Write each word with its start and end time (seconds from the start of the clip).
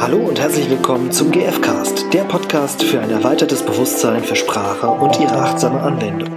Hallo 0.00 0.16
und 0.16 0.40
herzlich 0.40 0.70
willkommen 0.70 1.12
zum 1.12 1.30
GFcast, 1.30 2.10
der 2.14 2.24
Podcast 2.24 2.82
für 2.82 3.00
ein 3.02 3.10
erweitertes 3.10 3.62
Bewusstsein 3.62 4.24
für 4.24 4.34
Sprache 4.34 4.88
und 4.88 5.20
ihre 5.20 5.34
achtsame 5.34 5.78
Anwendung. 5.78 6.30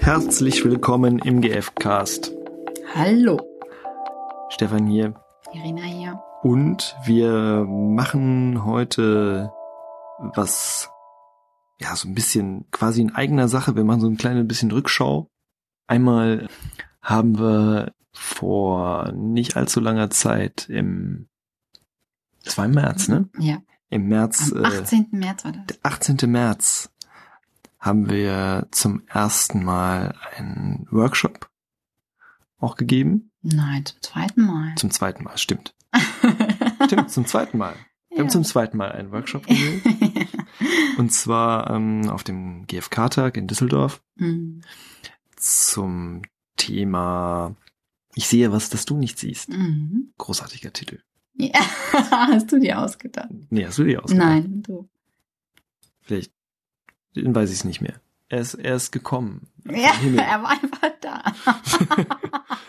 Herzlich 0.00 0.62
willkommen 0.66 1.20
im 1.20 1.40
GFcast. 1.40 2.30
Hallo. 2.94 3.40
Stefan 4.50 4.86
hier. 4.86 5.14
Irina 5.54 5.80
hier. 5.80 6.20
Und 6.42 6.94
wir 7.06 7.64
machen 7.66 8.66
heute 8.66 9.50
was 10.34 10.90
ja, 11.80 11.96
so 11.96 12.08
ein 12.08 12.14
bisschen 12.14 12.70
quasi 12.70 13.00
in 13.00 13.14
eigener 13.14 13.48
Sache. 13.48 13.74
Wir 13.74 13.84
machen 13.84 14.00
so 14.00 14.06
ein 14.06 14.18
kleines 14.18 14.46
bisschen 14.46 14.70
Rückschau. 14.70 15.30
Einmal 15.86 16.48
haben 17.00 17.38
wir 17.38 17.94
vor 18.12 19.12
nicht 19.12 19.56
allzu 19.56 19.80
langer 19.80 20.10
Zeit 20.10 20.68
im, 20.68 21.28
das 22.44 22.58
war 22.58 22.66
im 22.66 22.72
März, 22.72 23.08
ne? 23.08 23.28
Ja. 23.38 23.62
Im 23.88 24.08
März. 24.08 24.52
Am 24.52 24.64
18. 24.64 25.08
Äh, 25.12 25.16
März 25.16 25.44
war 25.44 25.52
das. 25.52 25.66
Der 25.66 25.76
18. 25.82 26.30
März 26.30 26.90
haben 27.78 28.10
wir 28.10 28.68
zum 28.70 29.02
ersten 29.06 29.64
Mal 29.64 30.14
einen 30.36 30.86
Workshop 30.90 31.48
auch 32.58 32.76
gegeben. 32.76 33.30
Nein, 33.40 33.86
zum 33.86 34.02
zweiten 34.02 34.42
Mal. 34.42 34.74
Zum 34.76 34.90
zweiten 34.90 35.24
Mal, 35.24 35.38
stimmt. 35.38 35.74
stimmt, 36.84 37.10
zum 37.10 37.24
zweiten 37.24 37.56
Mal. 37.56 37.74
Wir 38.10 38.18
ja. 38.18 38.22
haben 38.24 38.30
zum 38.30 38.44
zweiten 38.44 38.76
Mal 38.76 38.92
einen 38.92 39.12
Workshop 39.12 39.46
gegeben. 39.46 40.28
Und 40.98 41.10
zwar 41.10 41.70
ähm, 41.70 42.08
auf 42.08 42.24
dem 42.24 42.66
GfK-Tag 42.66 43.36
in 43.36 43.46
Düsseldorf 43.46 44.02
mhm. 44.16 44.62
zum 45.36 46.22
Thema 46.56 47.56
Ich 48.14 48.28
sehe 48.28 48.52
was, 48.52 48.70
das 48.70 48.84
du 48.84 48.96
nicht 48.96 49.18
siehst. 49.18 49.50
Mhm. 49.50 50.12
Großartiger 50.18 50.72
Titel. 50.72 51.00
Ja, 51.34 51.60
hast 51.92 52.52
du 52.52 52.58
dir 52.58 52.78
ausgedacht? 52.78 53.30
Nee, 53.48 53.66
hast 53.66 53.78
du 53.78 53.84
dir 53.84 54.02
ausgedacht? 54.02 54.26
Nein, 54.26 54.62
du. 54.62 54.88
Vielleicht, 56.02 56.32
dann 57.14 57.34
weiß 57.34 57.50
ich 57.50 57.58
es 57.58 57.64
nicht 57.64 57.80
mehr. 57.80 58.00
Er 58.28 58.40
ist, 58.40 58.54
er 58.54 58.76
ist 58.76 58.92
gekommen. 58.92 59.48
Ja, 59.64 59.92
er 60.16 60.42
war 60.42 60.50
einfach 60.50 60.90
da. 61.00 61.24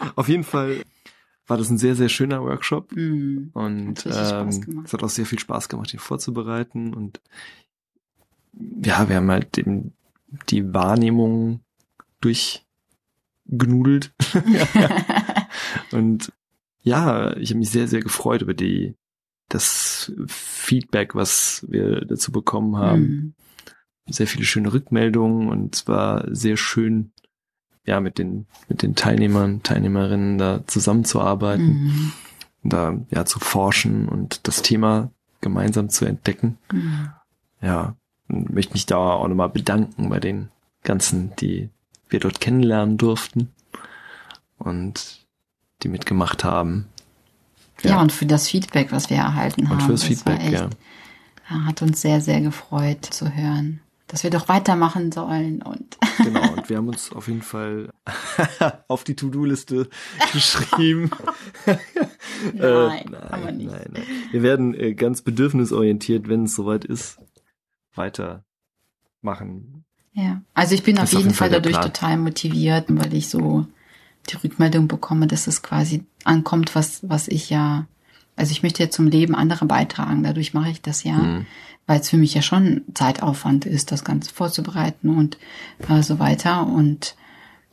auf 0.16 0.28
jeden 0.28 0.44
Fall 0.44 0.84
war 1.48 1.58
das 1.58 1.70
ein 1.70 1.78
sehr, 1.78 1.96
sehr 1.96 2.10
schöner 2.10 2.42
Workshop. 2.44 2.92
Mm, 2.94 3.50
und 3.54 4.06
ähm, 4.06 4.84
es 4.86 4.94
hat 4.94 5.04
auch 5.04 5.10
sehr 5.10 5.26
viel 5.26 5.40
Spaß 5.40 5.70
gemacht, 5.70 5.94
ihn 5.94 6.00
vorzubereiten. 6.00 6.94
Und 6.94 7.22
ja, 8.54 9.08
wir 9.10 9.16
haben 9.18 9.32
halt 9.32 9.58
eben 9.58 9.94
die 10.50 10.74
Wahrnehmung 10.74 11.62
durchgenudelt. 12.22 14.14
und 15.92 16.32
ja, 16.84 17.36
ich 17.38 17.52
habe 17.52 17.60
mich 17.60 17.70
sehr, 17.70 17.88
sehr 17.88 18.02
gefreut 18.02 18.42
über 18.42 18.54
die 18.54 18.96
das 19.50 20.12
Feedback, 20.28 21.14
was 21.14 21.66
wir 21.70 22.06
dazu 22.06 22.32
bekommen 22.32 22.78
haben. 22.78 23.02
Mhm. 23.02 23.34
Sehr 24.08 24.28
viele 24.28 24.46
schöne 24.46 24.74
Rückmeldungen 24.74 25.50
und 25.50 25.76
es 25.76 25.88
war 25.88 26.26
sehr 26.34 26.58
schön, 26.58 27.12
ja, 27.86 28.00
mit 28.00 28.18
den, 28.18 28.48
mit 28.68 28.82
den 28.82 28.96
Teilnehmern, 28.96 29.64
Teilnehmerinnen 29.64 30.38
da 30.38 30.66
zusammenzuarbeiten, 30.68 31.66
mhm. 31.66 32.12
da 32.64 32.98
ja 33.10 33.26
zu 33.26 33.40
forschen 33.40 34.08
und 34.08 34.48
das 34.48 34.62
Thema 34.62 35.12
gemeinsam 35.42 35.90
zu 35.90 36.06
entdecken. 36.06 36.58
Mhm. 36.72 37.10
Ja, 37.62 37.96
möchte 38.32 38.74
mich 38.74 38.86
da 38.86 38.98
auch 38.98 39.28
nochmal 39.28 39.50
bedanken 39.50 40.10
bei 40.10 40.20
den 40.20 40.50
ganzen, 40.84 41.36
die 41.38 41.70
wir 42.10 42.20
dort 42.20 42.40
kennenlernen 42.40 42.98
durften 42.98 43.52
und 44.58 45.26
die 45.84 45.88
mitgemacht 45.88 46.44
haben. 46.44 46.88
Ja, 47.84 47.92
ja 47.92 48.02
und 48.02 48.12
für 48.12 48.26
das 48.26 48.48
Feedback, 48.48 48.92
was 48.92 49.10
wir 49.10 49.18
erhalten 49.18 49.70
haben. 49.70 49.80
Und 49.80 49.84
fürs 49.84 50.04
Feedback, 50.04 50.40
echt, 50.42 50.54
ja. 50.54 50.70
Hat 51.66 51.82
uns 51.82 52.02
sehr, 52.02 52.22
sehr 52.22 52.40
gefreut 52.40 53.06
zu 53.06 53.36
hören, 53.36 53.82
dass 54.08 54.24
wir 54.24 54.30
doch 54.30 54.48
weitermachen 54.48 55.12
sollen 55.12 55.62
und. 55.62 55.98
genau, 56.18 56.54
und 56.54 56.70
wir 56.70 56.78
haben 56.78 56.88
uns 56.88 57.12
auf 57.12 57.28
jeden 57.28 57.42
Fall 57.42 57.90
auf 58.88 59.04
die 59.04 59.16
To-Do-Liste 59.16 59.90
geschrieben. 60.34 61.12
nein, 61.66 61.80
äh, 62.58 63.04
nein, 63.10 63.16
aber 63.16 63.52
nicht. 63.52 63.72
Nein, 63.72 63.90
nein. 63.92 64.04
Wir 64.32 64.44
werden 64.44 64.74
äh, 64.74 64.94
ganz 64.94 65.24
bedürfnisorientiert, 65.24 66.30
wenn 66.30 66.46
es 66.46 66.56
soweit 66.56 66.86
ist, 66.86 67.18
weitermachen. 67.96 69.84
Ja, 70.14 70.42
also 70.54 70.76
ich 70.76 70.84
bin 70.84 71.00
auf 71.00 71.12
jeden, 71.12 71.18
auf 71.18 71.24
jeden, 71.24 71.36
Fall, 71.36 71.50
Fall 71.50 71.62
dadurch 71.62 71.76
Plan. 71.76 71.94
total 71.94 72.18
motiviert, 72.18 72.86
weil 72.90 73.14
ich 73.14 73.30
so 73.30 73.66
die 74.30 74.36
Rückmeldung 74.36 74.88
bekomme, 74.88 75.28
dass 75.28 75.48
es 75.48 75.62
quasi 75.62 76.06
ankommt, 76.24 76.76
was, 76.76 77.08
was 77.08 77.28
ich 77.28 77.50
ja, 77.50 77.88
also 78.36 78.52
ich 78.52 78.64
möchte 78.64 78.84
ja 78.84 78.90
zum 78.90 79.08
Leben 79.08 79.36
anderer 79.36 79.66
beitragen, 79.66 80.24
dadurch 80.24 80.54
mache 80.54 80.70
ich 80.70 80.82
das 80.82 81.04
ja, 81.04 81.18
mhm. 81.18 81.46
weil 81.88 82.02
es 82.02 82.10
für 82.10 82.18
mich 82.18 82.34
ja 82.34 82.42
schon 82.42 82.84
Zeitaufwand 82.94 83.66
ist, 83.66 83.92
das 83.92 84.04
Ganze 84.04 84.34
vorzubereiten 84.34 85.10
und 85.10 85.38
äh, 85.88 86.04
so 86.04 86.20
weiter 86.20 86.68
und 86.68 87.16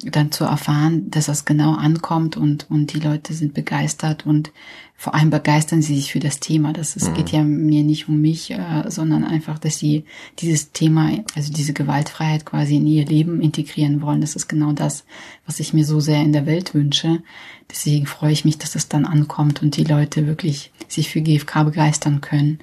dann 0.05 0.31
zu 0.31 0.45
erfahren, 0.45 1.11
dass 1.11 1.27
das 1.27 1.45
genau 1.45 1.75
ankommt 1.75 2.37
und, 2.37 2.71
und 2.71 2.93
die 2.93 3.01
Leute 3.01 3.35
sind 3.35 3.53
begeistert 3.53 4.27
und 4.27 4.53
vor 5.01 5.15
allem 5.15 5.31
begeistern 5.31 5.83
sie 5.83 5.97
sich 5.97 6.13
für 6.13 6.21
das 6.21 6.39
Thema. 6.41 6.73
Das, 6.73 6.95
es 6.95 7.09
mhm. 7.09 7.15
geht 7.15 7.31
ja 7.31 7.43
mir 7.43 7.83
nicht 7.83 8.09
um 8.09 8.21
mich, 8.21 8.51
äh, 8.51 8.85
sondern 8.89 9.25
einfach, 9.25 9.59
dass 9.59 9.79
sie 9.79 10.05
dieses 10.39 10.73
Thema, 10.73 11.11
also 11.35 11.53
diese 11.53 11.73
Gewaltfreiheit 11.73 12.45
quasi 12.45 12.77
in 12.77 12.87
ihr 12.87 13.07
Leben 13.07 13.41
integrieren 13.41 14.01
wollen. 14.01 14.21
Das 14.21 14.37
ist 14.37 14.49
genau 14.49 14.73
das, 14.73 15.05
was 15.47 15.61
ich 15.61 15.73
mir 15.73 15.85
so 15.85 15.99
sehr 15.99 16.23
in 16.23 16.33
der 16.33 16.47
Welt 16.47 16.75
wünsche. 16.75 17.23
Deswegen 17.71 18.07
freue 18.07 18.33
ich 18.33 18.45
mich, 18.45 18.59
dass 18.59 18.75
es 18.75 18.89
dann 18.89 19.05
ankommt 19.05 19.63
und 19.63 19.77
die 19.77 19.85
Leute 19.85 20.27
wirklich 20.27 20.73
sich 20.87 21.11
für 21.11 21.21
GFK 21.21 21.65
begeistern 21.65 22.21
können. 22.21 22.59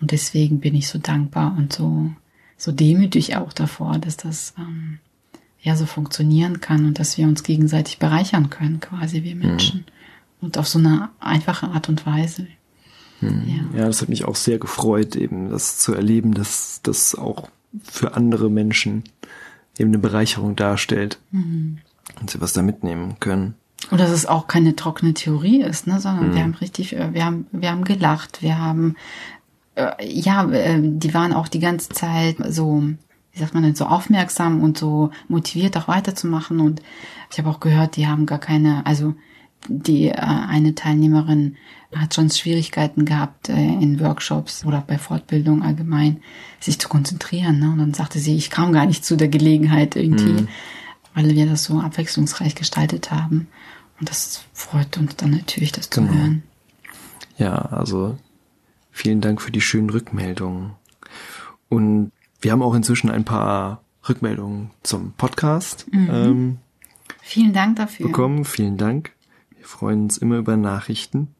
Und 0.00 0.12
deswegen 0.12 0.60
bin 0.60 0.74
ich 0.76 0.88
so 0.88 0.98
dankbar 0.98 1.54
und 1.56 1.72
so, 1.72 2.10
so 2.56 2.70
demütig 2.70 3.36
auch 3.36 3.52
davor, 3.52 3.98
dass 3.98 4.16
das, 4.16 4.54
ähm, 4.58 4.98
ja 5.60 5.76
so 5.76 5.86
funktionieren 5.86 6.60
kann 6.60 6.86
und 6.86 6.98
dass 6.98 7.18
wir 7.18 7.26
uns 7.26 7.42
gegenseitig 7.42 7.98
bereichern 7.98 8.50
können, 8.50 8.80
quasi 8.80 9.22
wir 9.22 9.34
Menschen. 9.34 9.80
Mhm. 9.80 10.46
Und 10.46 10.58
auf 10.58 10.68
so 10.68 10.78
eine 10.78 11.10
einfache 11.18 11.68
Art 11.68 11.88
und 11.88 12.06
Weise. 12.06 12.46
Mhm. 13.20 13.42
Ja. 13.72 13.80
ja, 13.80 13.86
das 13.86 14.00
hat 14.00 14.08
mich 14.08 14.24
auch 14.24 14.36
sehr 14.36 14.58
gefreut, 14.58 15.16
eben 15.16 15.50
das 15.50 15.78
zu 15.78 15.94
erleben, 15.94 16.34
dass 16.34 16.80
das 16.82 17.14
auch 17.14 17.48
für 17.82 18.14
andere 18.14 18.50
Menschen 18.50 19.04
eben 19.78 19.90
eine 19.90 19.98
Bereicherung 19.98 20.56
darstellt 20.56 21.18
mhm. 21.32 21.78
und 22.20 22.30
sie 22.30 22.40
was 22.40 22.52
da 22.52 22.62
mitnehmen 22.62 23.16
können. 23.20 23.54
Und 23.90 24.00
dass 24.00 24.10
es 24.10 24.26
auch 24.26 24.48
keine 24.48 24.76
trockene 24.76 25.14
Theorie 25.14 25.62
ist, 25.62 25.86
ne, 25.86 26.00
sondern 26.00 26.30
wir 26.30 26.40
mhm. 26.40 26.44
haben 26.44 26.54
richtig, 26.54 26.96
äh, 26.96 27.12
wir 27.12 27.24
haben, 27.24 27.46
wir 27.52 27.70
haben 27.70 27.84
gelacht, 27.84 28.42
wir 28.42 28.58
haben, 28.58 28.96
äh, 29.76 29.92
ja, 30.00 30.48
äh, 30.50 30.80
die 30.82 31.14
waren 31.14 31.32
auch 31.32 31.48
die 31.48 31.60
ganze 31.60 31.90
Zeit 31.90 32.36
so 32.48 32.82
wie 33.32 33.38
sagt 33.38 33.54
man 33.54 33.62
denn, 33.62 33.74
so 33.74 33.86
aufmerksam 33.86 34.62
und 34.62 34.78
so 34.78 35.10
motiviert 35.28 35.76
auch 35.76 35.88
weiterzumachen. 35.88 36.60
Und 36.60 36.82
ich 37.30 37.38
habe 37.38 37.50
auch 37.50 37.60
gehört, 37.60 37.96
die 37.96 38.06
haben 38.06 38.26
gar 38.26 38.38
keine, 38.38 38.84
also 38.86 39.14
die 39.68 40.08
äh, 40.08 40.14
eine 40.14 40.74
Teilnehmerin 40.74 41.56
hat 41.94 42.14
schon 42.14 42.30
Schwierigkeiten 42.30 43.04
gehabt 43.04 43.48
äh, 43.48 43.54
in 43.54 44.00
Workshops 44.00 44.64
oder 44.64 44.82
bei 44.86 44.98
Fortbildung 44.98 45.62
allgemein, 45.62 46.22
sich 46.60 46.78
zu 46.78 46.88
konzentrieren. 46.88 47.58
Ne? 47.60 47.70
Und 47.70 47.78
dann 47.78 47.94
sagte 47.94 48.18
sie, 48.18 48.36
ich 48.36 48.50
kam 48.50 48.72
gar 48.72 48.86
nicht 48.86 49.04
zu 49.04 49.16
der 49.16 49.28
Gelegenheit 49.28 49.96
irgendwie, 49.96 50.42
mhm. 50.42 50.48
weil 51.14 51.34
wir 51.34 51.46
das 51.46 51.64
so 51.64 51.80
abwechslungsreich 51.80 52.54
gestaltet 52.54 53.10
haben. 53.10 53.48
Und 54.00 54.10
das 54.10 54.44
freut 54.52 54.96
uns 54.98 55.16
dann 55.16 55.30
natürlich, 55.30 55.72
das 55.72 55.90
genau. 55.90 56.12
zu 56.12 56.18
hören. 56.18 56.42
Ja, 57.36 57.54
also 57.54 58.18
vielen 58.90 59.20
Dank 59.20 59.40
für 59.40 59.50
die 59.50 59.60
schönen 59.60 59.90
Rückmeldungen. 59.90 60.72
Und 61.68 62.12
wir 62.40 62.52
haben 62.52 62.62
auch 62.62 62.74
inzwischen 62.74 63.10
ein 63.10 63.24
paar 63.24 63.82
Rückmeldungen 64.08 64.70
zum 64.82 65.12
Podcast. 65.12 65.86
Mhm. 65.90 66.08
Ähm, 66.10 66.58
Vielen 67.20 67.52
Dank 67.52 67.76
dafür. 67.76 68.06
Bekommen. 68.06 68.44
Vielen 68.44 68.76
Dank. 68.76 69.12
Wir 69.56 69.64
freuen 69.64 70.04
uns 70.04 70.18
immer 70.18 70.38
über 70.38 70.56
Nachrichten 70.56 71.34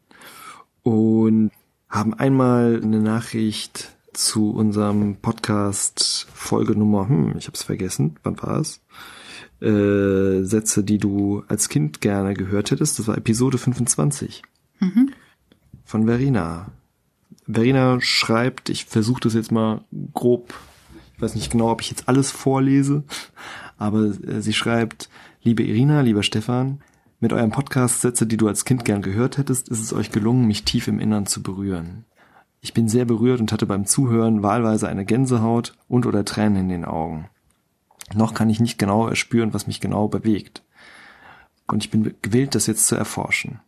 und 0.83 1.51
haben 1.89 2.13
einmal 2.13 2.79
eine 2.83 2.99
Nachricht 2.99 3.95
zu 4.13 4.51
unserem 4.51 5.15
Podcast 5.15 6.27
Folge 6.33 6.77
Nummer, 6.77 7.07
hm, 7.07 7.35
ich 7.37 7.47
hab's 7.47 7.63
vergessen, 7.63 8.17
wann 8.23 8.41
war 8.41 8.59
es? 8.59 8.81
Äh, 9.61 10.43
Sätze, 10.43 10.83
die 10.83 10.97
du 10.97 11.43
als 11.47 11.69
Kind 11.69 12.01
gerne 12.01 12.33
gehört 12.33 12.71
hättest. 12.71 12.99
Das 12.99 13.07
war 13.07 13.17
Episode 13.17 13.57
25 13.57 14.41
mhm. 14.79 15.11
von 15.85 16.05
Verena. 16.05 16.71
Verena 17.47 17.99
schreibt, 18.01 18.69
ich 18.69 18.85
versuche 18.85 19.21
das 19.21 19.33
jetzt 19.33 19.51
mal 19.51 19.83
grob 20.13 20.53
ich 21.19 21.23
weiß 21.23 21.35
nicht 21.35 21.51
genau, 21.51 21.69
ob 21.69 21.81
ich 21.81 21.89
jetzt 21.89 22.07
alles 22.07 22.31
vorlese, 22.31 23.03
aber 23.77 24.05
äh, 24.05 24.41
sie 24.41 24.53
schreibt, 24.53 25.09
liebe 25.43 25.63
Irina, 25.63 25.99
lieber 25.99 26.23
Stefan, 26.23 26.79
mit 27.19 27.33
eurem 27.33 27.51
Podcast 27.51 27.99
Sätze, 27.99 28.25
die 28.25 28.37
du 28.37 28.47
als 28.47 28.63
Kind 28.63 28.85
gern 28.85 29.01
gehört 29.01 29.37
hättest, 29.37 29.67
ist 29.67 29.81
es 29.81 29.91
euch 29.91 30.11
gelungen, 30.11 30.47
mich 30.47 30.63
tief 30.63 30.87
im 30.87 30.97
Innern 30.97 31.25
zu 31.25 31.43
berühren. 31.43 32.05
Ich 32.61 32.73
bin 32.73 32.87
sehr 32.87 33.03
berührt 33.03 33.41
und 33.41 33.51
hatte 33.51 33.65
beim 33.65 33.85
Zuhören 33.85 34.43
wahlweise 34.43 34.87
eine 34.87 35.03
Gänsehaut 35.03 35.73
und 35.89 36.05
oder 36.05 36.23
Tränen 36.23 36.55
in 36.55 36.69
den 36.69 36.85
Augen. 36.85 37.27
Noch 38.13 38.33
kann 38.33 38.49
ich 38.49 38.61
nicht 38.61 38.79
genau 38.79 39.05
erspüren, 39.05 39.53
was 39.53 39.67
mich 39.67 39.81
genau 39.81 40.07
bewegt. 40.07 40.63
Und 41.67 41.83
ich 41.83 41.91
bin 41.91 42.15
gewillt, 42.21 42.55
das 42.55 42.65
jetzt 42.65 42.87
zu 42.87 42.95
erforschen. 42.95 43.59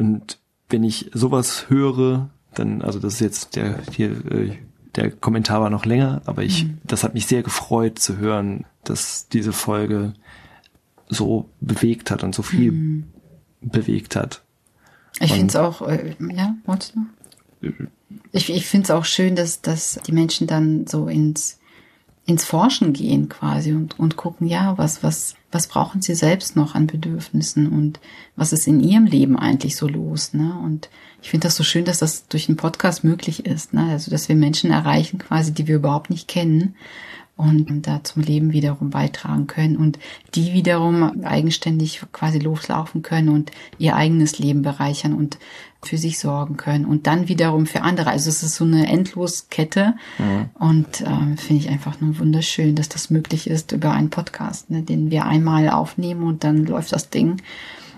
Und 0.00 0.40
wenn 0.68 0.82
ich 0.82 1.12
sowas 1.14 1.70
höre, 1.70 2.30
dann, 2.54 2.82
also 2.82 2.98
das 2.98 3.14
ist 3.14 3.20
jetzt 3.20 3.54
der 3.54 3.82
hier, 3.92 4.10
äh, 4.32 4.58
der 4.96 5.10
Kommentar 5.10 5.60
war 5.60 5.70
noch 5.70 5.84
länger, 5.84 6.22
aber 6.24 6.42
ich, 6.42 6.64
mhm. 6.64 6.78
das 6.84 7.04
hat 7.04 7.14
mich 7.14 7.26
sehr 7.26 7.42
gefreut 7.42 7.98
zu 7.98 8.18
hören, 8.18 8.64
dass 8.84 9.28
diese 9.28 9.52
Folge 9.52 10.14
so 11.08 11.48
bewegt 11.60 12.10
hat 12.10 12.22
und 12.22 12.34
so 12.34 12.42
viel 12.42 12.72
mhm. 12.72 13.04
bewegt 13.60 14.16
hat. 14.16 14.42
Ich 15.20 15.32
finde 15.32 15.48
es 15.48 15.56
auch, 15.56 15.82
äh, 15.86 16.14
ja, 16.32 16.54
wolltest 16.64 16.94
du? 16.94 17.66
Äh, 17.66 17.72
ich, 18.32 18.50
ich 18.50 18.66
finde 18.66 18.84
es 18.84 18.90
auch 18.90 19.04
schön, 19.04 19.36
dass, 19.36 19.60
dass 19.60 20.00
die 20.06 20.12
Menschen 20.12 20.46
dann 20.46 20.86
so 20.86 21.08
ins 21.08 21.59
ins 22.26 22.44
Forschen 22.44 22.92
gehen 22.92 23.28
quasi 23.28 23.72
und, 23.72 23.98
und 23.98 24.16
gucken, 24.16 24.46
ja, 24.46 24.78
was, 24.78 25.02
was, 25.02 25.34
was 25.50 25.66
brauchen 25.66 26.00
sie 26.00 26.14
selbst 26.14 26.54
noch 26.54 26.74
an 26.74 26.86
Bedürfnissen 26.86 27.66
und 27.66 27.98
was 28.36 28.52
ist 28.52 28.68
in 28.68 28.80
ihrem 28.80 29.06
Leben 29.06 29.38
eigentlich 29.38 29.76
so 29.76 29.88
los, 29.88 30.32
ne? 30.32 30.54
Und 30.62 30.90
ich 31.22 31.30
finde 31.30 31.48
das 31.48 31.56
so 31.56 31.64
schön, 31.64 31.84
dass 31.84 31.98
das 31.98 32.28
durch 32.28 32.48
einen 32.48 32.56
Podcast 32.56 33.04
möglich 33.04 33.46
ist, 33.46 33.72
ne? 33.72 33.88
Also, 33.90 34.10
dass 34.10 34.28
wir 34.28 34.36
Menschen 34.36 34.70
erreichen 34.70 35.18
quasi, 35.18 35.52
die 35.52 35.66
wir 35.66 35.76
überhaupt 35.76 36.10
nicht 36.10 36.28
kennen 36.28 36.76
und 37.40 37.86
da 37.86 38.04
zum 38.04 38.22
Leben 38.22 38.52
wiederum 38.52 38.90
beitragen 38.90 39.46
können 39.46 39.76
und 39.76 39.98
die 40.34 40.52
wiederum 40.52 41.24
eigenständig 41.24 42.02
quasi 42.12 42.38
loslaufen 42.38 43.02
können 43.02 43.28
und 43.28 43.50
ihr 43.78 43.96
eigenes 43.96 44.38
Leben 44.38 44.62
bereichern 44.62 45.14
und 45.14 45.38
für 45.82 45.96
sich 45.96 46.18
sorgen 46.18 46.56
können 46.56 46.84
und 46.84 47.06
dann 47.06 47.28
wiederum 47.28 47.66
für 47.66 47.82
andere. 47.82 48.10
Also 48.10 48.28
es 48.28 48.42
ist 48.42 48.56
so 48.56 48.64
eine 48.64 48.86
Endloskette 48.86 49.94
mhm. 50.18 50.50
und 50.58 51.00
äh, 51.00 51.36
finde 51.36 51.62
ich 51.62 51.68
einfach 51.70 52.00
nur 52.00 52.18
wunderschön, 52.18 52.74
dass 52.74 52.88
das 52.88 53.10
möglich 53.10 53.48
ist 53.48 53.72
über 53.72 53.92
einen 53.92 54.10
Podcast, 54.10 54.70
ne, 54.70 54.82
den 54.82 55.10
wir 55.10 55.24
einmal 55.24 55.70
aufnehmen 55.70 56.24
und 56.24 56.44
dann 56.44 56.66
läuft 56.66 56.92
das 56.92 57.08
Ding 57.08 57.38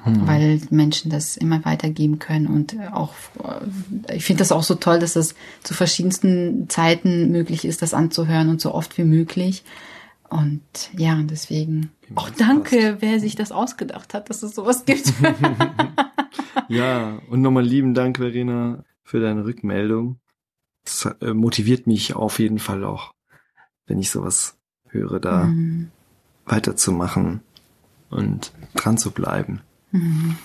mhm. 0.04 0.26
weil 0.26 0.60
Menschen 0.70 1.10
das 1.10 1.36
immer 1.36 1.64
weitergeben 1.64 2.18
können 2.18 2.46
und 2.46 2.76
auch, 2.92 3.14
äh, 4.08 4.16
ich 4.16 4.24
finde 4.24 4.40
das 4.40 4.52
auch 4.52 4.62
so 4.62 4.74
toll, 4.74 4.98
dass 4.98 5.14
das 5.14 5.34
zu 5.62 5.74
verschiedensten 5.74 6.68
Zeiten 6.68 7.30
möglich 7.30 7.64
ist, 7.64 7.82
das 7.82 7.94
anzuhören 7.94 8.48
und 8.48 8.60
so 8.60 8.74
oft 8.74 8.96
wie 8.98 9.04
möglich. 9.04 9.64
Und 10.28 10.62
ja, 10.96 11.20
deswegen 11.22 11.90
auch 12.14 12.30
danke, 12.30 12.96
wer 13.00 13.20
sich 13.20 13.36
das 13.36 13.52
ausgedacht 13.52 14.14
hat, 14.14 14.30
dass 14.30 14.42
es 14.42 14.54
sowas 14.54 14.86
gibt. 14.86 15.12
ja, 16.68 17.18
und 17.28 17.42
nochmal 17.42 17.64
lieben 17.64 17.92
Dank, 17.92 18.16
Verena, 18.16 18.82
für 19.02 19.20
deine 19.20 19.44
Rückmeldung. 19.44 20.20
Das 20.84 21.04
äh, 21.20 21.34
motiviert 21.34 21.86
mich 21.86 22.14
auf 22.14 22.38
jeden 22.38 22.58
Fall 22.58 22.82
auch, 22.84 23.12
wenn 23.86 23.98
ich 23.98 24.10
sowas 24.10 24.58
höre, 24.88 25.20
da 25.20 25.44
mhm. 25.44 25.90
weiterzumachen 26.46 27.40
und 28.08 28.52
dran 28.74 28.96
zu 28.96 29.10
bleiben. 29.10 29.60
Mhm. 29.92 30.36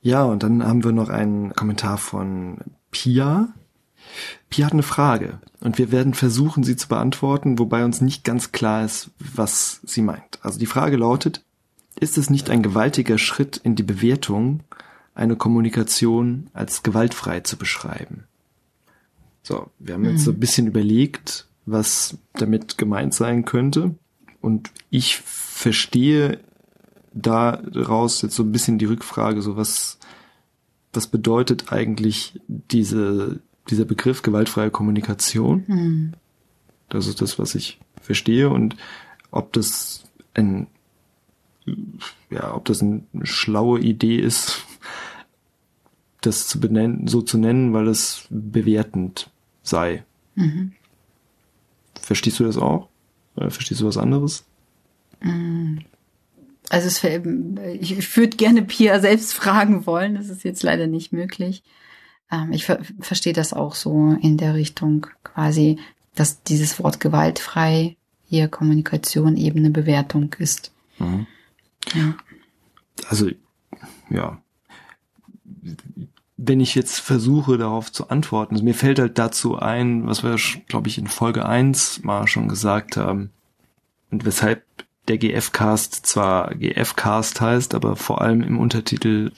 Ja, 0.00 0.24
und 0.24 0.42
dann 0.42 0.64
haben 0.64 0.84
wir 0.84 0.92
noch 0.92 1.08
einen 1.08 1.52
Kommentar 1.54 1.98
von 1.98 2.58
Pia. 2.90 3.48
Pia 4.48 4.66
hat 4.66 4.72
eine 4.72 4.82
Frage 4.82 5.40
und 5.60 5.76
wir 5.76 5.92
werden 5.92 6.14
versuchen, 6.14 6.62
sie 6.62 6.76
zu 6.76 6.88
beantworten, 6.88 7.58
wobei 7.58 7.84
uns 7.84 8.00
nicht 8.00 8.24
ganz 8.24 8.52
klar 8.52 8.84
ist, 8.84 9.10
was 9.18 9.80
sie 9.84 10.02
meint. 10.02 10.38
Also 10.42 10.58
die 10.58 10.66
Frage 10.66 10.96
lautet, 10.96 11.44
ist 12.00 12.16
es 12.16 12.30
nicht 12.30 12.48
ein 12.48 12.62
gewaltiger 12.62 13.18
Schritt 13.18 13.58
in 13.58 13.74
die 13.74 13.82
Bewertung, 13.82 14.60
eine 15.14 15.36
Kommunikation 15.36 16.48
als 16.52 16.82
gewaltfrei 16.82 17.40
zu 17.40 17.56
beschreiben? 17.56 18.24
So, 19.42 19.70
wir 19.78 19.94
haben 19.94 20.04
jetzt 20.04 20.24
so 20.24 20.30
ein 20.30 20.36
mhm. 20.36 20.40
bisschen 20.40 20.66
überlegt, 20.68 21.46
was 21.66 22.16
damit 22.34 22.78
gemeint 22.78 23.14
sein 23.14 23.44
könnte. 23.44 23.94
Und 24.40 24.70
ich 24.90 25.16
verstehe 25.18 26.38
daraus 27.12 28.22
jetzt 28.22 28.34
so 28.34 28.42
ein 28.42 28.52
bisschen 28.52 28.78
die 28.78 28.86
Rückfrage, 28.86 29.42
so 29.42 29.56
was, 29.56 29.98
was 30.92 31.06
bedeutet 31.06 31.72
eigentlich 31.72 32.40
diese, 32.46 33.40
dieser 33.68 33.84
Begriff 33.84 34.22
gewaltfreie 34.22 34.70
Kommunikation? 34.70 35.64
Mhm. 35.66 36.12
Das 36.88 37.06
ist 37.06 37.20
das, 37.20 37.38
was 37.38 37.54
ich 37.54 37.78
verstehe 38.00 38.48
und 38.48 38.76
ob 39.30 39.52
das 39.52 40.04
ein, 40.34 40.66
ja, 42.30 42.54
ob 42.54 42.64
das 42.64 42.82
eine 42.82 43.02
schlaue 43.22 43.80
Idee 43.80 44.16
ist, 44.16 44.64
das 46.20 46.48
zu 46.48 46.60
benennen, 46.60 47.06
so 47.06 47.22
zu 47.22 47.38
nennen, 47.38 47.72
weil 47.72 47.88
es 47.88 48.26
bewertend 48.30 49.30
sei. 49.62 50.04
Mhm. 50.34 50.72
Verstehst 52.00 52.40
du 52.40 52.44
das 52.44 52.56
auch? 52.56 52.88
Oder 53.36 53.50
verstehst 53.50 53.80
du 53.80 53.86
was 53.86 53.98
anderes? 53.98 54.44
Mhm. 55.20 55.67
Also 56.70 56.86
es, 56.86 57.02
ich 57.80 58.16
würde 58.16 58.36
gerne 58.36 58.62
Pia 58.62 59.00
selbst 59.00 59.34
fragen 59.34 59.86
wollen, 59.86 60.14
das 60.14 60.28
ist 60.28 60.44
jetzt 60.44 60.62
leider 60.62 60.86
nicht 60.86 61.12
möglich. 61.12 61.62
Ähm, 62.30 62.52
ich 62.52 62.64
ver 62.66 62.80
verstehe 63.00 63.32
das 63.32 63.52
auch 63.52 63.74
so 63.74 64.16
in 64.20 64.36
der 64.36 64.54
Richtung 64.54 65.06
quasi, 65.24 65.78
dass 66.14 66.42
dieses 66.42 66.82
Wort 66.82 67.00
gewaltfrei 67.00 67.96
hier 68.26 68.48
Kommunikation 68.48 69.36
eben 69.36 69.60
eine 69.60 69.70
Bewertung 69.70 70.34
ist. 70.38 70.72
Mhm. 70.98 71.26
Ja. 71.94 72.14
Also 73.08 73.30
ja, 74.10 74.42
wenn 76.36 76.60
ich 76.60 76.74
jetzt 76.74 77.00
versuche 77.00 77.58
darauf 77.58 77.90
zu 77.90 78.10
antworten, 78.10 78.54
also 78.54 78.64
mir 78.64 78.74
fällt 78.74 78.98
halt 78.98 79.18
dazu 79.18 79.58
ein, 79.58 80.06
was 80.06 80.22
wir, 80.22 80.36
glaube 80.68 80.88
ich, 80.88 80.98
in 80.98 81.06
Folge 81.06 81.46
eins 81.46 82.02
mal 82.04 82.26
schon 82.26 82.48
gesagt 82.48 82.96
haben 82.96 83.30
und 84.10 84.24
weshalb 84.24 84.62
der 85.08 85.18
GF-Cast 85.18 86.06
zwar 86.06 86.54
GF-Cast 86.54 87.40
heißt, 87.40 87.74
aber 87.74 87.96
vor 87.96 88.20
allem 88.20 88.42
im 88.42 88.58
Untertitel 88.58 89.32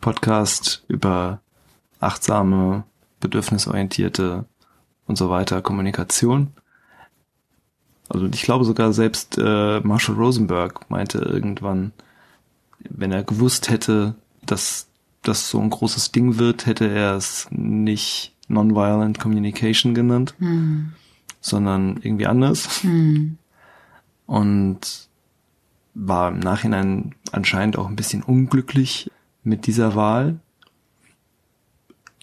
Podcast 0.00 0.84
über 0.88 1.40
achtsame, 2.00 2.84
bedürfnisorientierte 3.20 4.44
und 5.06 5.16
so 5.16 5.30
weiter 5.30 5.62
Kommunikation. 5.62 6.52
Also 8.08 8.26
ich 8.26 8.42
glaube 8.42 8.64
sogar 8.64 8.92
selbst 8.92 9.38
äh, 9.38 9.80
Marshall 9.80 10.16
Rosenberg 10.16 10.90
meinte 10.90 11.18
irgendwann, 11.18 11.92
wenn 12.80 13.12
er 13.12 13.22
gewusst 13.22 13.70
hätte, 13.70 14.14
dass 14.44 14.88
das 15.22 15.48
so 15.48 15.58
ein 15.60 15.70
großes 15.70 16.12
Ding 16.12 16.38
wird, 16.38 16.66
hätte 16.66 16.86
er 16.86 17.14
es 17.14 17.48
nicht 17.50 18.34
Nonviolent 18.48 19.18
Communication 19.18 19.94
genannt, 19.94 20.34
hm. 20.38 20.92
sondern 21.40 21.98
irgendwie 22.02 22.26
anders. 22.26 22.82
Hm 22.82 23.38
und 24.26 25.08
war 25.94 26.28
im 26.30 26.40
Nachhinein 26.40 27.14
anscheinend 27.32 27.78
auch 27.78 27.88
ein 27.88 27.96
bisschen 27.96 28.22
unglücklich 28.22 29.10
mit 29.42 29.66
dieser 29.66 29.94
Wahl. 29.94 30.40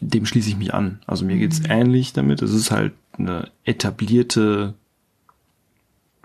Dem 0.01 0.25
schließe 0.25 0.49
ich 0.49 0.57
mich 0.57 0.73
an. 0.73 0.99
Also 1.05 1.25
mir 1.25 1.37
geht's 1.37 1.61
mhm. 1.61 1.67
ähnlich 1.69 2.13
damit. 2.13 2.41
Es 2.41 2.51
ist 2.51 2.71
halt 2.71 2.93
eine 3.17 3.49
etablierte 3.63 4.73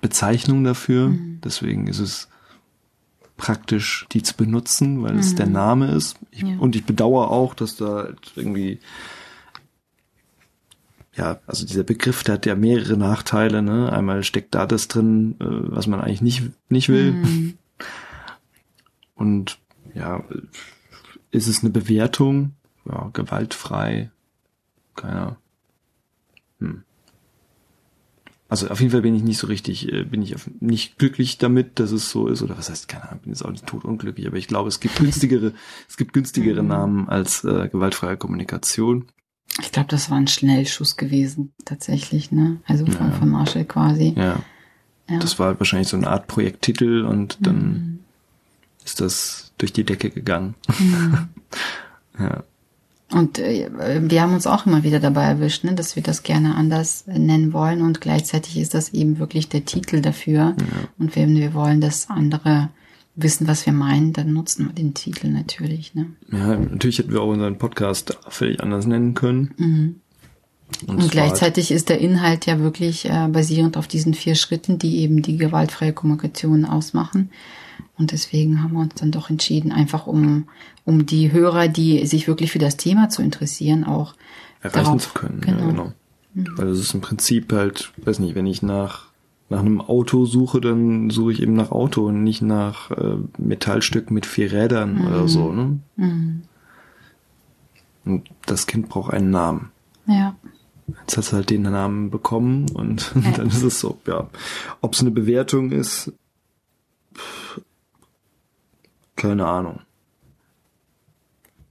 Bezeichnung 0.00 0.64
dafür. 0.64 1.08
Mhm. 1.08 1.40
Deswegen 1.44 1.86
ist 1.86 2.00
es 2.00 2.28
praktisch, 3.36 4.06
die 4.12 4.22
zu 4.22 4.34
benutzen, 4.34 5.02
weil 5.02 5.14
mhm. 5.14 5.20
es 5.20 5.34
der 5.34 5.46
Name 5.46 5.90
ist. 5.92 6.16
Ich, 6.30 6.42
ja. 6.42 6.56
Und 6.58 6.74
ich 6.74 6.84
bedauere 6.84 7.30
auch, 7.30 7.54
dass 7.54 7.76
da 7.76 8.08
irgendwie 8.34 8.80
ja, 11.16 11.40
also 11.46 11.66
dieser 11.66 11.82
Begriff, 11.82 12.22
der 12.24 12.34
hat 12.34 12.46
ja 12.46 12.54
mehrere 12.54 12.96
Nachteile. 12.96 13.62
Ne? 13.62 13.90
Einmal 13.92 14.22
steckt 14.22 14.54
da 14.54 14.66
das 14.66 14.88
drin, 14.88 15.36
äh, 15.40 15.44
was 15.48 15.86
man 15.86 16.00
eigentlich 16.00 16.22
nicht 16.22 16.42
nicht 16.68 16.88
will. 16.88 17.12
Mhm. 17.12 17.58
Und 19.14 19.58
ja, 19.94 20.22
ist 21.30 21.48
es 21.48 21.60
eine 21.60 21.70
Bewertung? 21.70 22.52
Ja, 22.84 23.10
gewaltfrei. 23.12 24.10
Keiner. 24.94 25.36
Hm. 26.60 26.82
Also 28.48 28.68
auf 28.68 28.80
jeden 28.80 28.92
Fall 28.92 29.02
bin 29.02 29.14
ich 29.14 29.22
nicht 29.22 29.38
so 29.38 29.48
richtig, 29.48 29.90
äh, 29.92 30.04
bin 30.04 30.22
ich 30.22 30.36
nicht 30.60 30.98
glücklich 30.98 31.38
damit, 31.38 31.80
dass 31.80 31.90
es 31.90 32.10
so 32.10 32.28
ist. 32.28 32.42
Oder 32.42 32.56
was 32.56 32.70
heißt, 32.70 32.88
keine 32.88 33.08
Ahnung, 33.08 33.20
bin 33.22 33.32
jetzt 33.32 33.44
auch 33.44 33.50
nicht 33.50 33.66
tot 33.66 33.84
unglücklich, 33.84 34.26
aber 34.26 34.36
ich 34.36 34.46
glaube, 34.48 34.68
es 34.68 34.80
gibt 34.80 34.96
günstigere, 34.96 35.52
es 35.88 35.96
gibt 35.96 36.12
günstigere 36.12 36.62
mhm. 36.62 36.68
Namen 36.68 37.08
als 37.08 37.42
äh, 37.42 37.68
gewaltfreie 37.68 38.16
Kommunikation. 38.16 39.06
Ich 39.62 39.72
glaube, 39.72 39.88
das 39.88 40.10
war 40.10 40.18
ein 40.18 40.26
Schnellschuss 40.26 40.96
gewesen, 40.96 41.52
tatsächlich, 41.64 42.30
ne? 42.30 42.58
Also 42.66 42.84
von, 42.86 43.10
ja. 43.10 43.12
von 43.12 43.30
Marshall 43.30 43.64
quasi. 43.64 44.14
Ja. 44.16 44.40
ja. 45.08 45.18
Das 45.18 45.38
war 45.38 45.58
wahrscheinlich 45.58 45.88
so 45.88 45.96
eine 45.96 46.08
Art 46.08 46.26
Projekttitel 46.26 47.04
und 47.04 47.38
dann 47.40 47.56
mhm. 47.56 47.98
ist 48.84 49.00
das 49.00 49.52
durch 49.58 49.72
die 49.72 49.84
Decke 49.84 50.10
gegangen. 50.10 50.54
Mhm. 50.78 51.28
ja. 52.18 52.44
Und 53.12 53.38
äh, 53.38 53.70
wir 54.02 54.20
haben 54.20 54.34
uns 54.34 54.48
auch 54.48 54.66
immer 54.66 54.82
wieder 54.82 54.98
dabei 54.98 55.24
erwischt, 55.24 55.62
ne, 55.64 55.74
dass 55.74 55.94
wir 55.94 56.02
das 56.02 56.24
gerne 56.24 56.56
anders 56.56 57.06
nennen 57.06 57.52
wollen 57.52 57.82
und 57.82 58.00
gleichzeitig 58.00 58.58
ist 58.58 58.74
das 58.74 58.90
eben 58.90 59.18
wirklich 59.18 59.48
der 59.48 59.64
Titel 59.64 60.00
dafür. 60.00 60.56
Ja. 60.58 60.88
Und 60.98 61.14
wenn 61.14 61.36
wir 61.36 61.54
wollen, 61.54 61.80
dass 61.80 62.10
andere 62.10 62.68
wissen, 63.16 63.48
was 63.48 63.66
wir 63.66 63.72
meinen, 63.72 64.12
dann 64.12 64.32
nutzen 64.32 64.66
wir 64.66 64.74
den 64.74 64.94
Titel 64.94 65.28
natürlich. 65.28 65.94
Ne? 65.94 66.06
Ja, 66.30 66.56
natürlich 66.56 66.98
hätten 66.98 67.12
wir 67.12 67.22
auch 67.22 67.32
unseren 67.32 67.58
Podcast 67.58 68.16
völlig 68.28 68.62
anders 68.62 68.86
nennen 68.86 69.14
können. 69.14 69.54
Mhm. 69.56 69.96
Und, 70.86 71.02
und 71.02 71.10
gleichzeitig 71.10 71.70
ist 71.70 71.88
der 71.88 72.00
Inhalt 72.00 72.46
ja 72.46 72.58
wirklich 72.58 73.08
äh, 73.08 73.28
basierend 73.28 73.76
auf 73.76 73.86
diesen 73.86 74.14
vier 74.14 74.34
Schritten, 74.34 74.78
die 74.78 74.98
eben 74.98 75.22
die 75.22 75.36
gewaltfreie 75.36 75.92
Kommunikation 75.92 76.64
ausmachen. 76.64 77.30
Und 77.96 78.12
deswegen 78.12 78.62
haben 78.62 78.74
wir 78.74 78.80
uns 78.80 78.94
dann 78.96 79.12
doch 79.12 79.30
entschieden, 79.30 79.72
einfach 79.72 80.06
um, 80.06 80.48
um 80.84 81.06
die 81.06 81.32
Hörer, 81.32 81.68
die 81.68 82.04
sich 82.06 82.28
wirklich 82.28 82.52
für 82.52 82.58
das 82.58 82.76
Thema 82.76 83.08
zu 83.08 83.22
interessieren, 83.22 83.84
auch 83.84 84.14
erreichen 84.60 84.84
darauf, 84.84 85.02
zu 85.02 85.18
können. 85.18 85.40
Genau. 85.40 85.58
Ja, 85.58 85.66
genau. 85.68 85.92
Mhm. 86.34 86.46
Weil 86.56 86.68
es 86.68 86.80
ist 86.80 86.94
im 86.94 87.00
Prinzip 87.00 87.52
halt, 87.52 87.92
weiß 87.98 88.18
nicht, 88.18 88.34
wenn 88.34 88.46
ich 88.46 88.60
nach 88.60 89.05
nach 89.48 89.60
einem 89.60 89.80
Auto 89.80 90.24
suche, 90.24 90.60
dann 90.60 91.10
suche 91.10 91.32
ich 91.32 91.42
eben 91.42 91.54
nach 91.54 91.70
Auto 91.70 92.06
und 92.06 92.24
nicht 92.24 92.42
nach 92.42 92.90
äh, 92.90 93.16
Metallstück 93.38 94.10
mit 94.10 94.26
vier 94.26 94.52
Rädern 94.52 94.96
mhm. 94.96 95.06
oder 95.06 95.28
so. 95.28 95.52
Ne? 95.52 95.78
Mhm. 95.96 96.42
Und 98.04 98.30
das 98.46 98.66
Kind 98.66 98.88
braucht 98.88 99.12
einen 99.12 99.30
Namen. 99.30 99.70
Ja. 100.06 100.36
Jetzt 100.88 101.16
hat 101.16 101.24
es 101.24 101.32
halt 101.32 101.50
den 101.50 101.62
Namen 101.62 102.10
bekommen 102.10 102.66
und 102.70 103.12
ja. 103.24 103.32
dann 103.32 103.48
ist 103.48 103.62
es 103.62 103.80
so, 103.80 103.98
ja. 104.06 104.28
Ob 104.80 104.94
es 104.94 105.00
eine 105.00 105.10
Bewertung 105.10 105.70
ist, 105.70 106.12
keine 109.14 109.46
Ahnung. 109.46 109.80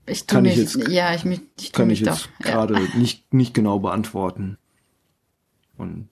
Ich 0.06 0.26
kann 0.26 0.42
mich, 0.42 0.52
ich 0.52 0.58
jetzt, 0.58 0.88
ja, 0.88 1.14
ich, 1.14 1.24
mich, 1.24 1.40
ich 1.58 1.72
kann 1.72 1.90
ich 1.90 2.00
jetzt 2.00 2.28
gerade 2.38 2.74
ja. 2.74 2.96
nicht, 2.96 3.34
nicht 3.34 3.54
genau 3.54 3.80
beantworten. 3.80 4.56
Und 5.78 6.08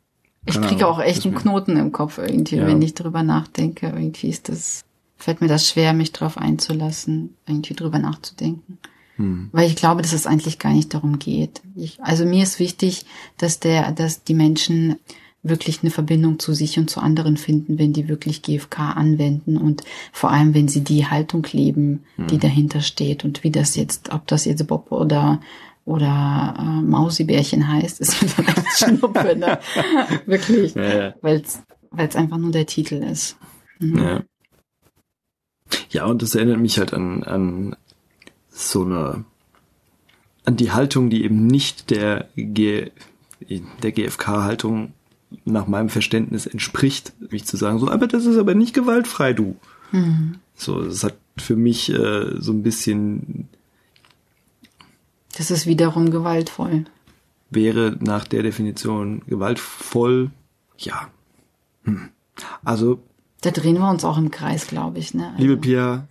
ich 0.46 0.60
kriege 0.60 0.86
auch 0.86 1.00
echt 1.00 1.24
einen 1.24 1.34
Knoten 1.34 1.76
im 1.76 1.92
Kopf 1.92 2.18
irgendwie, 2.18 2.56
ja. 2.56 2.66
wenn 2.66 2.82
ich 2.82 2.94
drüber 2.94 3.22
nachdenke. 3.22 3.86
Irgendwie 3.86 4.28
ist 4.28 4.48
das, 4.48 4.84
fällt 5.16 5.40
mir 5.40 5.48
das 5.48 5.68
schwer, 5.68 5.94
mich 5.94 6.12
drauf 6.12 6.36
einzulassen, 6.36 7.36
irgendwie 7.46 7.74
drüber 7.74 7.98
nachzudenken. 7.98 8.78
Hm. 9.16 9.48
Weil 9.52 9.68
ich 9.68 9.76
glaube, 9.76 10.02
dass 10.02 10.12
es 10.12 10.26
eigentlich 10.26 10.58
gar 10.58 10.72
nicht 10.72 10.92
darum 10.92 11.18
geht. 11.18 11.62
Ich, 11.76 12.02
also 12.02 12.24
mir 12.24 12.42
ist 12.42 12.58
wichtig, 12.58 13.06
dass 13.38 13.60
der, 13.60 13.92
dass 13.92 14.24
die 14.24 14.34
Menschen 14.34 14.96
wirklich 15.42 15.82
eine 15.82 15.90
Verbindung 15.90 16.38
zu 16.38 16.54
sich 16.54 16.78
und 16.78 16.88
zu 16.88 17.00
anderen 17.00 17.36
finden, 17.36 17.78
wenn 17.78 17.92
die 17.92 18.08
wirklich 18.08 18.42
GFK 18.42 18.96
anwenden 18.96 19.58
und 19.58 19.84
vor 20.10 20.30
allem, 20.30 20.54
wenn 20.54 20.68
sie 20.68 20.82
die 20.82 21.06
Haltung 21.06 21.46
leben, 21.52 22.04
hm. 22.16 22.26
die 22.28 22.38
dahinter 22.38 22.80
steht 22.80 23.24
und 23.24 23.44
wie 23.44 23.50
das 23.50 23.76
jetzt, 23.76 24.12
ob 24.12 24.26
das 24.26 24.46
jetzt 24.46 24.66
Bob 24.66 24.90
oder 24.90 25.40
oder 25.84 26.54
äh, 26.58 26.82
Mausibärchen 26.82 27.68
heißt, 27.68 28.00
ist 28.00 28.22
mir 28.22 28.28
dann 28.36 28.56
echt 28.56 28.78
Schnuppe, 28.78 29.36
ne? 29.36 29.58
Wirklich. 30.26 30.74
Ja, 30.74 30.98
ja. 30.98 31.14
Weil 31.20 31.42
es 31.96 32.16
einfach 32.16 32.38
nur 32.38 32.52
der 32.52 32.66
Titel 32.66 32.96
ist. 32.96 33.36
Mhm. 33.78 33.98
Ja. 33.98 34.22
ja, 35.90 36.04
und 36.06 36.22
das 36.22 36.34
erinnert 36.34 36.58
mich 36.58 36.78
halt 36.78 36.94
an, 36.94 37.22
an 37.22 37.76
so 38.48 38.84
eine 38.84 39.24
an 40.44 40.56
die 40.56 40.72
Haltung, 40.72 41.10
die 41.10 41.24
eben 41.24 41.46
nicht 41.46 41.90
der 41.90 42.28
G, 42.36 42.90
der 43.82 43.92
GFK-Haltung 43.92 44.92
nach 45.44 45.66
meinem 45.66 45.88
Verständnis 45.88 46.46
entspricht, 46.46 47.12
mich 47.30 47.44
zu 47.44 47.56
sagen, 47.56 47.78
so, 47.78 47.88
aber 47.88 48.06
das 48.06 48.26
ist 48.26 48.36
aber 48.36 48.54
nicht 48.54 48.74
gewaltfrei, 48.74 49.32
du. 49.32 49.56
Mhm. 49.90 50.36
So, 50.54 50.82
das 50.82 51.02
hat 51.02 51.16
für 51.36 51.56
mich 51.56 51.90
äh, 51.90 52.40
so 52.40 52.52
ein 52.52 52.62
bisschen 52.62 53.48
das 55.34 55.50
ist 55.50 55.66
wiederum 55.66 56.10
gewaltvoll. 56.10 56.84
Wäre 57.50 57.96
nach 58.00 58.26
der 58.26 58.42
Definition 58.42 59.22
gewaltvoll, 59.26 60.30
ja. 60.78 61.10
Hm. 61.82 62.10
Also. 62.64 63.02
Da 63.40 63.50
drehen 63.50 63.78
wir 63.78 63.90
uns 63.90 64.04
auch 64.04 64.16
im 64.16 64.30
Kreis, 64.30 64.66
glaube 64.66 64.98
ich. 64.98 65.14
Ne? 65.14 65.30
Also, 65.30 65.42
liebe 65.42 65.56
Pia, 65.56 66.08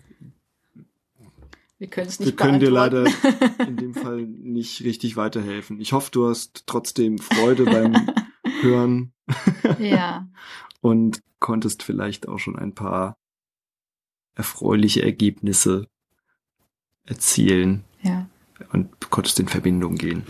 wir 1.79 1.87
können 1.87 2.07
es 2.07 2.19
nicht 2.19 2.29
Wir 2.29 2.35
können 2.35 2.59
dir 2.59 2.69
leider 2.69 3.05
in 3.67 3.77
dem 3.77 3.93
Fall 3.93 4.21
nicht 4.21 4.83
richtig 4.83 5.15
weiterhelfen. 5.17 5.81
Ich 5.81 5.93
hoffe, 5.93 6.11
du 6.11 6.29
hast 6.29 6.63
trotzdem 6.65 7.17
Freude 7.17 7.65
beim 7.65 8.09
Hören. 8.61 9.13
ja. 9.79 10.27
Und 10.81 11.21
konntest 11.39 11.81
vielleicht 11.83 12.27
auch 12.27 12.39
schon 12.39 12.57
ein 12.57 12.75
paar 12.75 13.17
erfreuliche 14.35 15.01
Ergebnisse 15.01 15.87
erzielen. 17.05 17.83
Ja 18.01 18.27
und 18.71 18.89
konntest 19.09 19.39
in 19.39 19.47
Verbindung 19.47 19.95
gehen. 19.95 20.23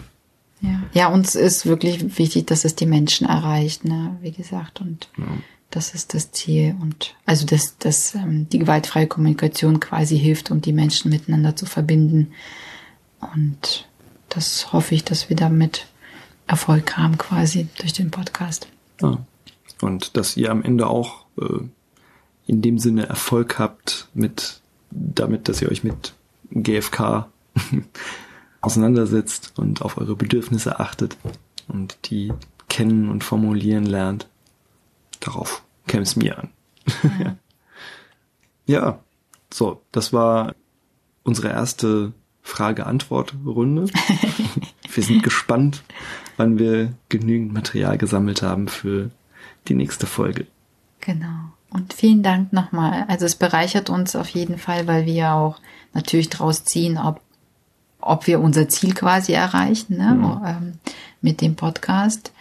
Ja. 0.62 0.82
ja, 0.94 1.08
uns 1.10 1.36
ist 1.36 1.66
wirklich 1.66 2.18
wichtig, 2.18 2.48
dass 2.48 2.63
es 2.63 2.74
die 2.75 2.86
Menschen 2.86 3.28
erreicht, 3.28 3.84
ne, 3.84 4.18
wie 4.22 4.32
gesagt, 4.32 4.80
und 4.80 5.10
ja. 5.18 5.25
das 5.72 5.94
ist 5.94 6.13
das 6.13 6.32
Ziel 6.32 6.75
und 6.80 7.16
also 7.25 7.46
dass, 7.46 7.78
dass 7.80 8.16
ähm, 8.16 8.48
die 8.48 8.60
gewaltfreie 8.60 9.08
Kommunikation 9.08 9.82
quasi 9.82 10.18
hilft, 10.18 10.52
um 10.52 10.62
die 10.62 10.72
Menschen 10.72 11.12
miteinander 11.12 11.58
zu 11.58 11.66
verbinden 11.66 12.32
und 13.34 13.90
das 14.30 14.72
hoffe 14.74 14.96
ich, 14.96 15.04
dass 15.04 15.30
wir 15.30 15.36
damit 15.36 15.88
Erfolg 16.48 16.98
haben 16.98 17.18
quasi 17.18 17.68
durch 17.80 17.94
den 17.94 18.12
Podcast. 18.12 18.68
Ja. 19.02 19.20
Und 19.82 20.18
dass 20.18 20.38
ihr 20.38 20.50
am 20.52 20.63
Ende 20.63 20.88
auch 20.88 21.25
äh, 21.40 21.60
in 22.48 22.62
dem 22.62 22.80
Sinne 22.80 23.08
Erfolg 23.08 23.60
habt 23.60 24.08
mit 24.13 24.62
damit, 24.92 25.48
dass 25.50 25.62
ihr 25.62 25.70
euch 25.70 25.84
mit 25.84 26.13
GFK 26.52 27.28
auseinandersetzt 28.62 29.54
und 29.58 29.82
auf 29.82 29.98
eure 29.98 30.16
Bedürfnisse 30.16 30.80
achtet 30.80 31.18
und 31.68 31.98
die 32.10 32.34
kennen 32.70 33.10
und 33.10 33.24
formulieren 33.24 33.86
lernt. 33.86 34.28
Darauf 35.20 35.64
käme 35.88 36.04
es 36.04 36.16
mir 36.16 36.40
an. 36.40 36.50
Ja. 37.20 37.36
ja, 38.66 39.00
so, 39.54 39.82
das 39.92 40.14
war 40.14 40.56
unsere 41.24 41.50
erste 41.50 42.14
Frage-Antwort-Runde. 42.42 43.86
wir 44.94 45.04
sind 45.04 45.24
gespannt, 45.24 45.84
wann 46.38 46.60
wir 46.60 46.94
genügend 47.10 47.54
Material 47.54 47.98
gesammelt 47.98 48.42
haben 48.42 48.68
für 48.68 49.12
die 49.68 49.76
nächste 49.76 50.08
Folge. 50.08 50.48
Genau. 51.00 51.52
Und 51.70 51.94
vielen 51.94 52.22
Dank 52.22 52.54
nochmal. 52.54 53.06
Also 53.08 53.26
es 53.26 53.36
bereichert 53.36 53.90
uns 53.90 54.16
auf 54.16 54.30
jeden 54.30 54.58
Fall, 54.58 54.88
weil 54.88 55.06
wir 55.06 55.34
auch 55.34 55.60
natürlich 55.94 56.30
draus 56.30 56.64
ziehen, 56.66 56.98
ob 56.98 57.22
ob 58.06 58.28
wir 58.28 58.40
unser 58.40 58.70
Ziel 58.70 58.94
quasi 58.94 59.34
erreichen 59.34 59.98
ne? 59.98 60.14
Mhm. 60.16 60.46
Ähm, 60.46 60.74
mit 61.22 61.42
dem 61.42 61.56
Podcast. 61.56 62.32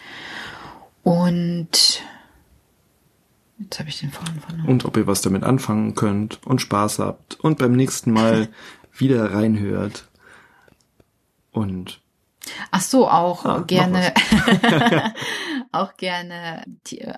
Und 1.03 2.03
jetzt 3.59 3.79
habe 3.79 3.89
ich 3.89 4.01
den 4.01 4.11
Faden 4.11 4.41
verloren. 4.41 4.69
Und 4.69 4.85
ob 4.85 4.97
ihr 4.97 5.07
was 5.07 5.23
damit 5.23 5.45
anfangen 5.45 5.95
könnt 5.95 6.45
und 6.47 6.61
Spaß 6.61 6.99
habt 6.99 7.41
und 7.41 7.59
beim 7.59 7.73
nächsten 7.73 8.13
Mal 8.13 8.49
wieder 8.93 9.33
reinhört. 9.33 10.09
Und 11.53 12.02
Ach 12.71 12.81
so, 12.81 13.09
auch 13.09 13.45
ah, 13.45 13.61
gerne, 13.61 14.13
auch 15.73 15.97
gerne, 15.97 16.65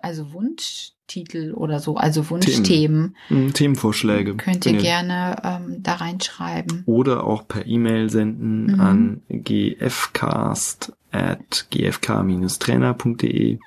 also 0.02 0.32
Wunschtitel 0.32 1.52
oder 1.52 1.80
so, 1.80 1.96
also 1.96 2.28
Wunschthemen. 2.30 2.64
Themen. 2.64 3.16
Hm, 3.28 3.52
Themenvorschläge. 3.54 4.36
Könnt 4.36 4.66
ihr 4.66 4.74
gerne 4.74 5.36
ähm, 5.42 5.82
da 5.82 5.94
reinschreiben. 5.94 6.82
Oder 6.86 7.24
auch 7.24 7.48
per 7.48 7.66
E-Mail 7.66 8.10
senden 8.10 8.74
mhm. 8.74 8.80
an 8.80 9.22
gfcast 9.30 10.92
at 11.10 11.66
gfk-trainer.de. 11.70 13.58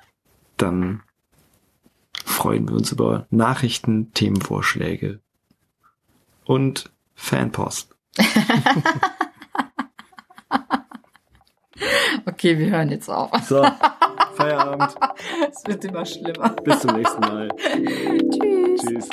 Dann 0.58 1.02
freuen 2.24 2.68
wir 2.68 2.76
uns 2.76 2.92
über 2.92 3.26
Nachrichten, 3.30 4.14
Themenvorschläge 4.14 5.20
und 6.46 6.92
Fanpost. 7.16 7.96
Okay, 12.26 12.58
wir 12.58 12.70
hören 12.70 12.90
jetzt 12.90 13.10
auf. 13.10 13.32
So, 13.46 13.64
Feierabend. 14.36 14.96
Es 15.52 15.66
wird 15.68 15.86
immer 15.86 16.06
schlimmer. 16.06 16.50
Bis 16.64 16.80
zum 16.80 16.96
nächsten 16.96 17.22
Mal. 17.22 17.50
Tschüss. 17.58 18.82
Tschüss. 18.82 19.10